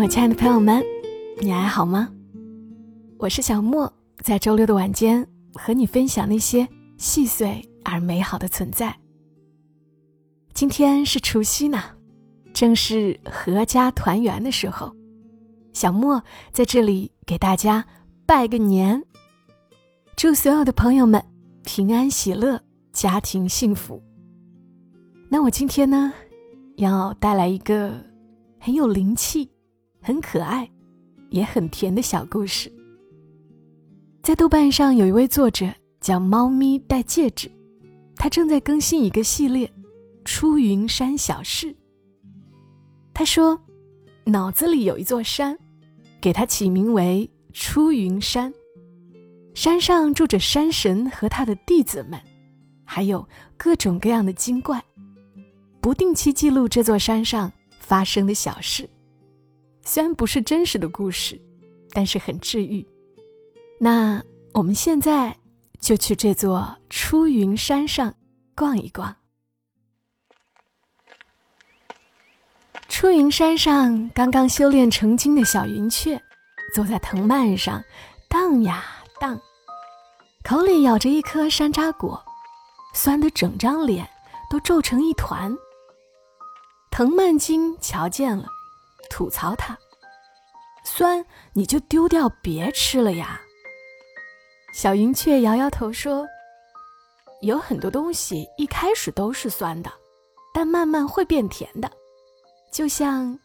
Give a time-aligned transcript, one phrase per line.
[0.00, 0.80] 我亲爱的朋友们，
[1.40, 2.08] 你还好吗？
[3.18, 6.66] 我是小莫，在周六的晚间和你分享那些
[6.96, 8.96] 细碎而美好的存在。
[10.54, 11.82] 今天是除夕呢，
[12.54, 14.94] 正是阖家团圆的时候。
[15.72, 17.84] 小莫在这里给大家
[18.24, 19.02] 拜个年，
[20.16, 21.20] 祝所有的朋友们
[21.64, 22.60] 平安喜乐，
[22.92, 24.00] 家庭幸福。
[25.28, 26.12] 那我今天呢，
[26.76, 27.92] 要带来一个
[28.60, 29.50] 很有灵气。
[30.00, 30.70] 很可爱，
[31.30, 32.72] 也很甜的小故事。
[34.22, 35.66] 在豆瓣上有一位作者
[36.00, 37.50] 叫“猫咪戴戒指”，
[38.16, 39.66] 他正在更新一个系列
[40.24, 41.66] 《出云山小事》。
[43.14, 43.58] 他说，
[44.24, 45.58] 脑子里有一座山，
[46.20, 48.52] 给它起名为出云山。
[49.54, 52.20] 山上住着山神和他的弟子们，
[52.84, 54.80] 还有各种各样的精怪，
[55.80, 57.50] 不定期记录这座山上
[57.80, 58.88] 发生的小事。
[59.88, 61.40] 虽然不是真实的故事，
[61.92, 62.86] 但是很治愈。
[63.80, 64.22] 那
[64.52, 65.34] 我们现在
[65.80, 68.14] 就去这座出云山上
[68.54, 69.16] 逛一逛。
[72.86, 76.20] 出云山上刚刚修炼成精的小云雀，
[76.74, 77.82] 坐在藤蔓上
[78.28, 78.84] 荡呀
[79.18, 79.40] 荡，
[80.44, 82.22] 口里咬着一颗山楂果，
[82.92, 84.06] 酸得整张脸
[84.50, 85.56] 都皱成一团。
[86.90, 88.57] 藤蔓精瞧见了。
[89.10, 89.78] 吐槽他，
[90.84, 93.40] 酸你就丢掉别吃了呀。
[94.74, 96.26] 小云雀摇摇头说
[97.42, 99.92] ：“有很多东西一开始都是酸的，
[100.54, 101.90] 但慢慢会变甜的，
[102.72, 103.38] 就像，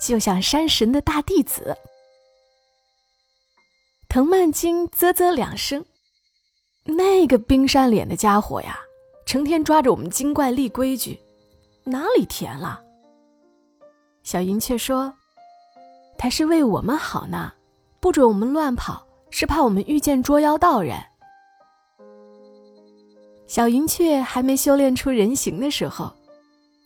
[0.00, 1.76] 就像山神的大弟子。”
[4.08, 5.84] 藤蔓精啧啧两声，
[6.84, 8.78] 那个冰山脸的家伙呀，
[9.26, 11.18] 成天抓着我们精怪立规矩，
[11.84, 12.83] 哪里甜了？
[14.24, 15.14] 小云雀说
[16.16, 17.52] ：“他是为我们好呢，
[18.00, 20.98] 不准我们乱跑，是怕我们遇见捉妖道人。”
[23.46, 26.10] 小云雀还没修炼出人形的时候，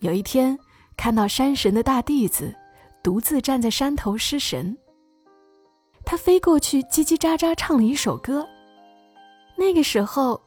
[0.00, 0.58] 有一天
[0.96, 2.52] 看到山神的大弟子
[3.04, 4.76] 独自站在山头失神，
[6.04, 8.44] 他飞过去叽叽喳喳唱了一首歌。
[9.56, 10.40] 那个时候，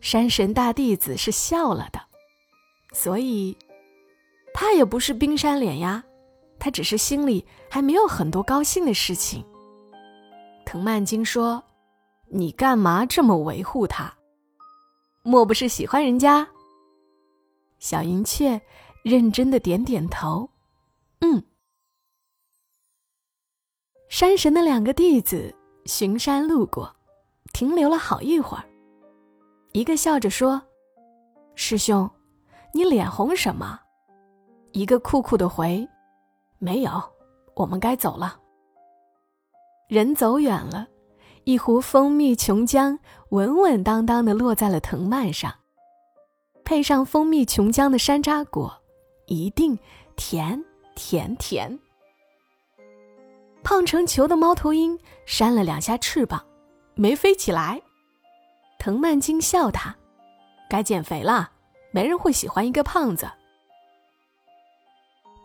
[0.00, 2.00] 山神大弟子是笑了的，
[2.92, 3.58] 所以，
[4.54, 6.04] 他也不是冰山脸呀。
[6.58, 9.44] 他只是心里还没有很多高兴的事情。
[10.64, 11.62] 藤蔓精说
[12.28, 14.12] ：“你干嘛这么维护他？
[15.22, 16.48] 莫不是喜欢人家？”
[17.78, 18.60] 小云雀
[19.04, 20.50] 认真的点点头
[21.20, 21.42] ：“嗯。”
[24.08, 26.94] 山神的两个弟子巡山路过，
[27.52, 28.64] 停留了好一会儿。
[29.72, 30.62] 一个笑着说
[31.54, 32.10] ：“师兄，
[32.72, 33.78] 你脸红什么？”
[34.72, 35.86] 一个酷酷的回。
[36.58, 37.02] 没有，
[37.54, 38.40] 我们该走了。
[39.88, 40.88] 人走远了，
[41.44, 42.98] 一壶蜂蜜琼浆
[43.30, 45.54] 稳稳当当的落在了藤蔓上，
[46.64, 48.82] 配上蜂蜜琼浆的山楂果，
[49.26, 49.78] 一定
[50.16, 51.78] 甜甜甜。
[53.62, 56.44] 胖成球的猫头鹰扇了两下翅膀，
[56.94, 57.80] 没飞起来。
[58.78, 59.96] 藤蔓精笑他
[60.70, 61.50] ：“该减肥了，
[61.90, 63.30] 没人会喜欢一个胖子。”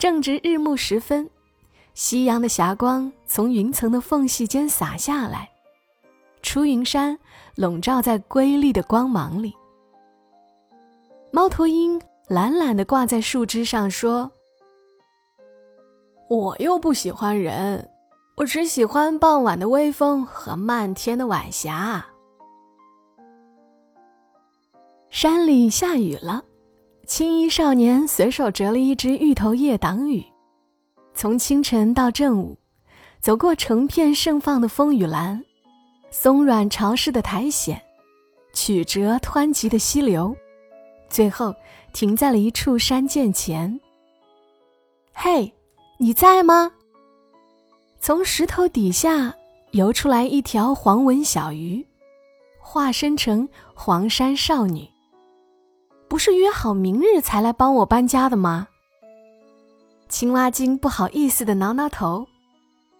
[0.01, 1.29] 正值日暮时分，
[1.93, 5.47] 夕阳的霞光从云层的缝隙间洒下来，
[6.41, 7.19] 出云山
[7.53, 9.53] 笼罩在瑰丽的光芒里。
[11.31, 14.31] 猫头鹰懒懒地挂在树枝上，说
[16.27, 17.87] ：“我又不喜欢人，
[18.37, 22.03] 我只喜欢傍晚的微风和漫天的晚霞。”
[25.11, 26.43] 山里下雨了。
[27.11, 30.23] 青衣少年随手折了一只芋头叶挡雨，
[31.13, 32.57] 从清晨到正午，
[33.19, 35.43] 走过成片盛放的风雨兰，
[36.09, 37.77] 松软潮湿的苔藓，
[38.53, 40.33] 曲折湍急的溪流，
[41.09, 41.53] 最后
[41.91, 43.77] 停在了一处山涧前。
[45.13, 45.53] 嘿，
[45.97, 46.71] 你在吗？
[47.99, 49.35] 从石头底下
[49.71, 51.85] 游出来一条黄纹小鱼，
[52.61, 54.90] 化身成黄山少女。
[56.11, 58.67] 不是约好明日才来帮我搬家的吗？
[60.09, 62.27] 青蛙精不好意思的挠挠头，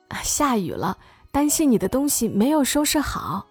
[0.07, 0.97] 啊，下雨了，
[1.29, 3.45] 担心你的东西没有收拾好。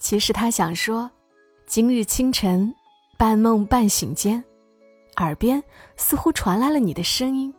[0.00, 1.08] 其实他想说，
[1.66, 2.74] 今日清晨，
[3.16, 4.42] 半梦半醒间，
[5.18, 5.62] 耳边
[5.96, 7.54] 似乎传来了你的声音，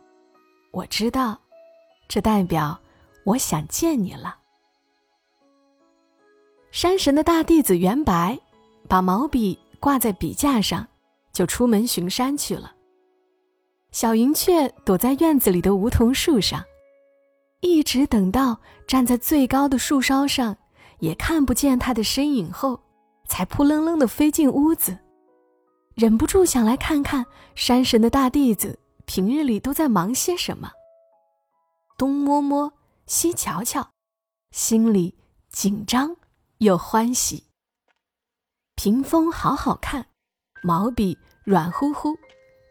[0.70, 1.40] 我知道，
[2.08, 2.78] 这代表
[3.24, 4.36] 我想见你了。
[6.70, 8.38] 山神的大弟子元白，
[8.86, 9.58] 把毛笔。
[9.80, 10.86] 挂在笔架上，
[11.32, 12.74] 就出门巡山去了。
[13.90, 16.62] 小云雀躲在院子里的梧桐树上，
[17.60, 20.56] 一直等到站在最高的树梢上，
[20.98, 22.78] 也看不见他的身影后，
[23.26, 24.98] 才扑棱棱地飞进屋子，
[25.94, 30.70] 忍不住想来看看山神的大弟子平日里都在忙些什么。
[31.96, 32.72] 东摸摸，
[33.06, 33.88] 西瞧瞧，
[34.52, 35.16] 心里
[35.50, 36.14] 紧张
[36.58, 37.47] 又欢喜。
[38.78, 40.06] 屏风好好看，
[40.62, 42.16] 毛笔软乎乎，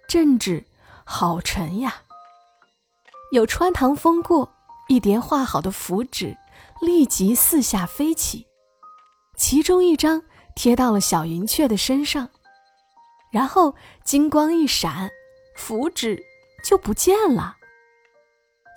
[0.07, 0.65] 正纸
[1.03, 1.95] 好沉呀。
[3.33, 4.49] 有穿堂风过，
[4.87, 6.37] 一叠画好的符纸
[6.79, 8.47] 立即四下飞起，
[9.35, 10.23] 其中一张
[10.55, 12.29] 贴到了小云雀的身上，
[13.29, 13.75] 然后
[14.05, 15.11] 金光一闪，
[15.57, 16.23] 符纸
[16.63, 17.57] 就不见了。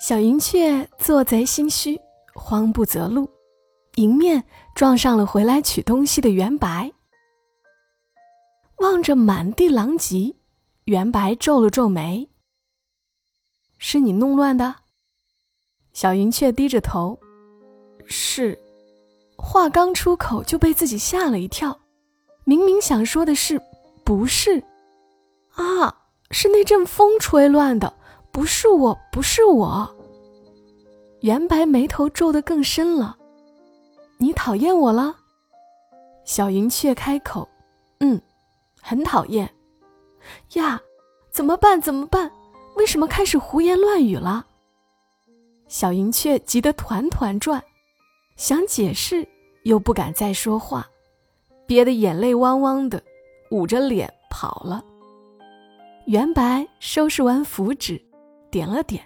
[0.01, 2.01] 小云雀做贼心虚，
[2.35, 3.31] 慌不择路，
[3.95, 4.43] 迎面
[4.75, 6.91] 撞上了回来取东西的袁白。
[8.81, 10.35] 望着满地狼藉，
[10.85, 12.27] 袁白皱了皱眉。
[13.77, 14.75] 是你弄乱的？
[15.93, 17.19] 小云雀低着头，
[18.07, 18.59] 是。
[19.37, 21.79] 话刚出口就被自己吓了一跳，
[22.45, 23.61] 明明想说的是
[24.03, 24.63] 不是？
[25.53, 25.95] 啊，
[26.31, 27.93] 是那阵风吹乱的，
[28.33, 29.95] 不是我，不是我。
[31.21, 33.19] 袁白眉头皱得更深了。
[34.17, 35.17] 你讨厌我了？
[36.25, 37.47] 小云雀开口，
[37.99, 38.21] 嗯，
[38.81, 39.49] 很讨厌。
[40.55, 40.81] 呀，
[41.31, 41.81] 怎么办？
[41.81, 42.31] 怎么办？
[42.77, 44.47] 为什么开始胡言乱语了？
[45.69, 47.63] 小云雀急得团团转，
[48.37, 49.27] 想解释
[49.65, 50.89] 又不敢再说话，
[51.67, 53.03] 憋得眼泪汪汪的，
[53.51, 54.85] 捂着脸跑了。
[56.07, 58.01] 袁白收拾完符纸，
[58.51, 59.05] 点了点，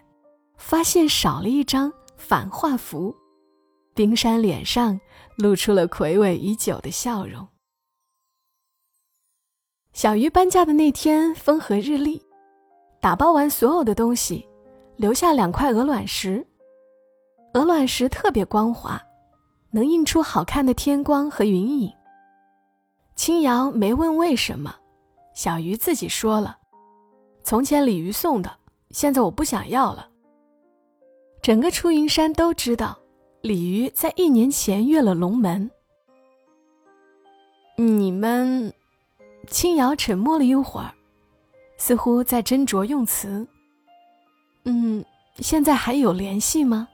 [0.57, 3.15] 发现少了一张反画符，
[3.95, 4.99] 冰山脸上
[5.37, 7.47] 露出了魁伟已久的笑容。
[9.95, 12.21] 小鱼搬家的那天，风和日丽。
[13.01, 14.45] 打包完所有的东西，
[14.97, 16.45] 留下两块鹅卵石。
[17.53, 19.01] 鹅卵石特别光滑，
[19.71, 21.93] 能映出好看的天光和云影。
[23.15, 24.75] 青瑶没问为什么，
[25.33, 26.59] 小鱼自己说了
[27.45, 28.51] ：“从前鲤鱼送的，
[28.91, 30.09] 现在我不想要了。”
[31.41, 32.99] 整个出云山都知道，
[33.43, 35.71] 鲤鱼在一年前越了龙门。
[37.77, 38.73] 你们，
[39.45, 40.93] 青瑶沉默了一会儿。
[41.77, 43.47] 似乎在斟酌用词。
[44.65, 45.05] 嗯，
[45.37, 46.89] 现在还有联系吗？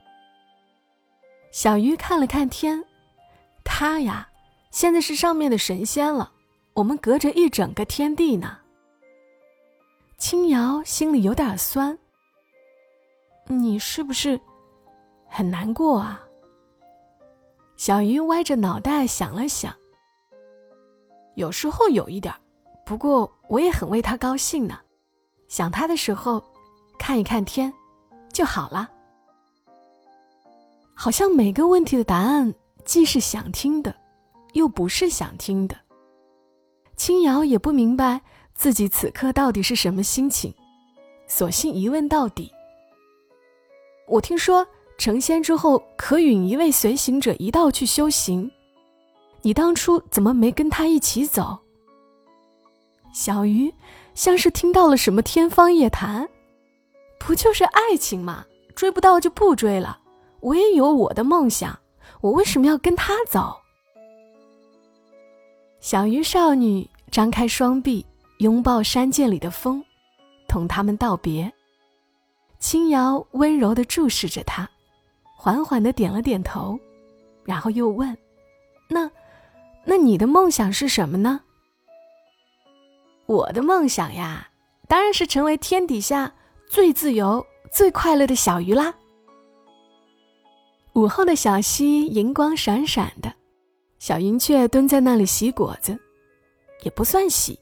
[1.51, 2.83] 小鱼看了看天，
[3.63, 4.27] 他呀，
[4.71, 6.31] 现在是上面的神仙了，
[6.73, 8.57] 我们隔着一整个天地呢。
[10.17, 11.97] 青瑶心里有点酸。
[13.47, 14.39] 你是不是
[15.27, 16.23] 很难过啊？
[17.77, 19.75] 小鱼歪着脑袋想了想，
[21.35, 22.33] 有时候有一点。
[22.85, 24.79] 不过我也很为他高兴呢，
[25.47, 26.43] 想他的时候，
[26.97, 27.71] 看一看天，
[28.33, 28.89] 就好了。
[30.93, 33.95] 好像每个问题的答案既是想听的，
[34.53, 35.75] 又不是想听的。
[36.97, 38.21] 青瑶也不明白
[38.53, 40.53] 自己此刻到底是什么心情，
[41.27, 42.51] 索性一问到底。
[44.07, 44.67] 我听说
[44.97, 48.51] 成仙之后可允一位随行者一道去修行，
[49.41, 51.57] 你当初怎么没跟他一起走？
[53.13, 53.73] 小鱼
[54.13, 56.27] 像是听到了什么天方夜谭，
[57.19, 58.45] 不就是爱情吗？
[58.75, 59.99] 追不到就不追了。
[60.39, 61.77] 我也有我的梦想，
[62.21, 63.55] 我为什么要跟他走？
[65.79, 68.05] 小鱼少女张开双臂，
[68.37, 69.83] 拥抱山涧里的风，
[70.47, 71.51] 同他们道别。
[72.59, 74.69] 青瑶温柔地注视着他，
[75.35, 76.79] 缓缓地点了点头，
[77.43, 78.15] 然后又问
[78.87, 79.09] ：“那，
[79.85, 81.41] 那你的梦想是什么呢？”
[83.27, 84.49] 我的梦想呀，
[84.87, 86.33] 当然是成为天底下
[86.69, 88.93] 最自由、最快乐的小鱼啦。
[90.93, 93.33] 午后的小溪银光闪闪的，
[93.99, 95.97] 小云雀蹲在那里洗果子，
[96.83, 97.57] 也不算洗，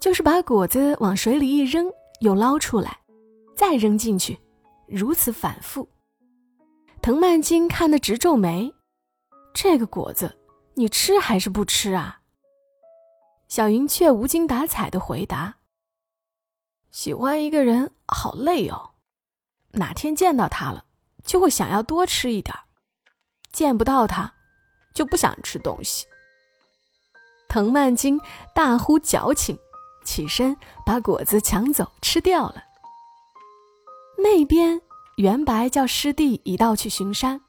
[0.00, 2.98] 就是把果子往水里一扔，又捞出来，
[3.54, 4.38] 再扔进去，
[4.86, 5.86] 如此反复。
[7.02, 8.72] 藤蔓金看得直皱眉
[9.52, 10.34] ：“这个果子，
[10.74, 12.20] 你吃还是不吃啊？”
[13.48, 15.56] 小云雀无精打采的回答
[16.90, 18.90] ：“喜欢一个人好累哦，
[19.72, 20.84] 哪天见到他了，
[21.24, 22.56] 就会想要多吃一点；
[23.52, 24.34] 见不到他，
[24.94, 26.06] 就不想吃东西。”
[27.48, 28.20] 藤蔓精
[28.52, 29.56] 大呼矫情，
[30.04, 32.64] 起身把果子抢走吃掉了。
[34.18, 34.80] 那边，
[35.18, 37.40] 袁白叫师弟一道去巡山。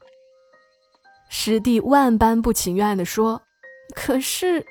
[1.28, 3.42] 师弟万般不情愿的说
[3.94, 4.66] ：“可是。”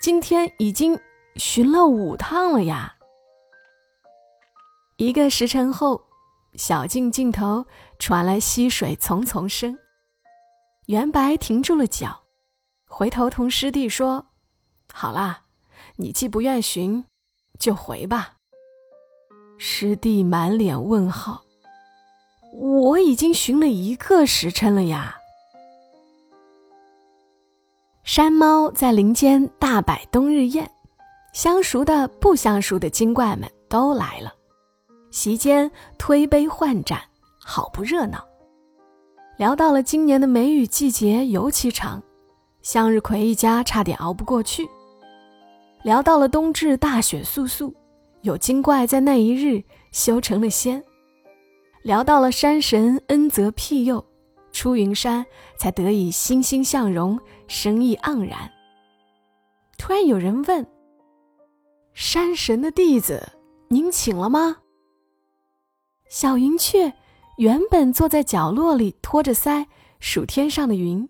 [0.00, 0.96] 今天已经
[1.34, 2.94] 巡了五趟了呀。
[4.96, 6.00] 一个时辰后，
[6.54, 7.66] 小径尽头
[7.98, 9.76] 传来溪水淙淙声。
[10.86, 12.22] 袁白停住了脚，
[12.86, 14.24] 回头同师弟说
[14.94, 15.42] ：“好啦，
[15.96, 17.04] 你既不愿寻，
[17.58, 18.34] 就回吧。”
[19.58, 21.42] 师弟满脸问号
[22.54, 25.17] ：“我已经寻了一个时辰了呀。”
[28.08, 30.66] 山猫在林间大摆冬日宴，
[31.34, 34.32] 相熟的、不相熟的精怪们都来了，
[35.10, 36.98] 席间推杯换盏，
[37.38, 38.26] 好不热闹。
[39.36, 42.02] 聊到了今年的梅雨季节尤其长，
[42.62, 44.66] 向日葵一家差点熬不过去。
[45.82, 47.70] 聊到了冬至大雪簌簌，
[48.22, 49.62] 有精怪在那一日
[49.92, 50.82] 修成了仙。
[51.82, 54.02] 聊到了山神恩泽庇佑。
[54.58, 55.24] 出云山
[55.56, 58.50] 才得以欣欣向荣，生意盎然。
[59.76, 60.66] 突然有人问
[61.94, 63.34] ：“山神的弟子，
[63.68, 64.56] 您请了吗？”
[66.10, 66.92] 小云雀
[67.36, 69.64] 原本坐在角落里托着腮
[70.00, 71.08] 数天上的云，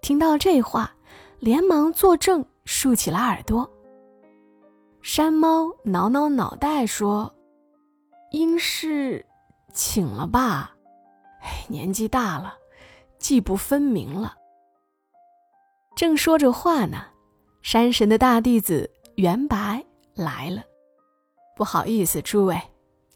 [0.00, 0.94] 听到这话，
[1.40, 3.68] 连忙坐正，竖起了耳朵。
[5.00, 7.34] 山猫挠挠脑袋说
[8.30, 9.26] ：“应是
[9.74, 10.71] 请了吧。”
[11.42, 12.56] 哎，年纪大了，
[13.18, 14.36] 记不分明了。
[15.94, 17.04] 正说着话呢，
[17.60, 19.84] 山神的大弟子元白
[20.14, 20.62] 来了。
[21.56, 22.60] 不好意思，诸位，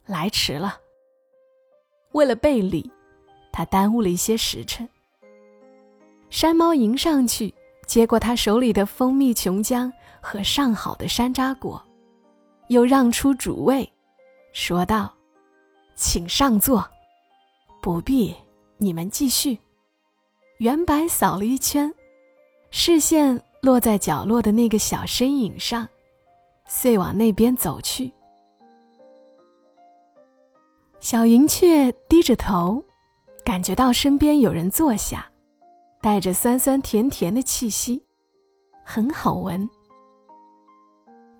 [0.04, 0.78] 来迟了。
[2.12, 2.90] 为了备礼，
[3.52, 4.88] 他耽误了一些时辰。
[6.28, 7.54] 山猫迎上去，
[7.86, 9.90] 接过他手里的蜂蜜琼浆
[10.20, 11.82] 和上好的山楂果，
[12.68, 13.90] 又让出主位，
[14.52, 15.14] 说道
[15.94, 16.86] ：“请上座。”
[17.86, 18.34] 不必，
[18.78, 19.56] 你们继续。
[20.58, 21.94] 元白扫了一圈，
[22.72, 25.86] 视线落在角落的那个小身影上，
[26.66, 28.12] 遂往那边走去。
[30.98, 32.82] 小云雀低着头，
[33.44, 35.24] 感觉到身边有人坐下，
[36.02, 38.02] 带着酸酸甜甜的气息，
[38.84, 39.70] 很好闻。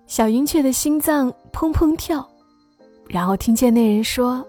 [0.05, 2.25] 小云雀的心脏砰砰跳，
[3.09, 4.47] 然后听见那人说。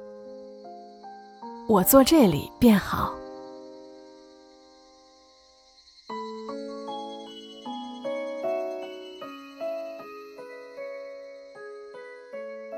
[1.69, 3.15] 我坐这里便好。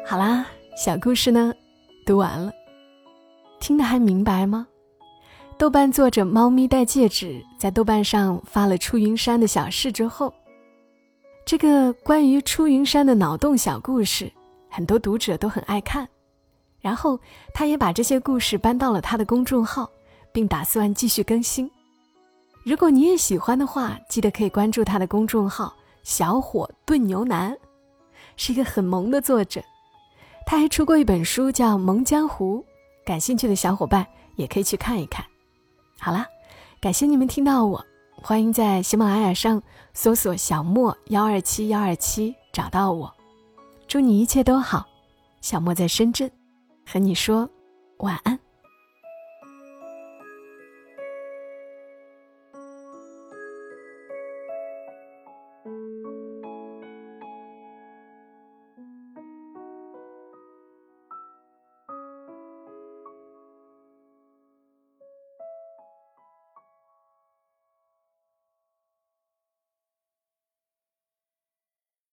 [0.04, 0.44] 好啦，
[0.76, 1.54] 小故事呢，
[2.04, 2.50] 读完了，
[3.60, 4.66] 听得还明白吗？
[5.56, 10.34] 豆瓣作者猫咪戴戒指在豆瓣上发了出云山的小事之后，
[11.46, 14.32] 这个关于出云山的脑洞小故事，
[14.68, 16.08] 很多读者都很爱看。
[16.80, 17.18] 然后，
[17.52, 19.90] 他也把这些故事搬到了他的公众号，
[20.32, 21.70] 并打算继续更新。
[22.64, 27.56] 如果你也喜欢的话，记得可以关注他的公众号“小火炖牛腩”，
[28.36, 29.62] 是一个很萌的作者。
[30.46, 32.58] 他还出过一本书叫《萌江湖》，
[33.06, 34.06] 感兴趣的小伙伴
[34.36, 35.24] 也可以去看一看。
[35.98, 36.26] 好啦，
[36.80, 37.84] 感谢你们听到我，
[38.22, 43.12] 欢迎在喜马拉雅上搜索“小莫幺二七幺二七”找到我。
[43.86, 44.86] 祝你一切都好，
[45.40, 46.30] 小莫在深圳。
[46.92, 47.48] 和你说
[47.98, 48.39] 晚安。